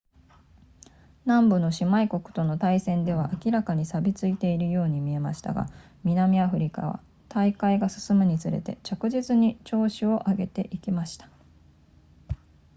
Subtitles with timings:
[1.25, 5.67] 南部の姉妹国との対戦では明らかに錆びついているように見えましたが
[6.03, 11.29] 南アフリカは大会が進むにつれて着実に調子を上げていきました